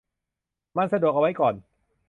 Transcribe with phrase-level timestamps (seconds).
[0.77, 1.55] มันสะดวกเอาไว้ก่อน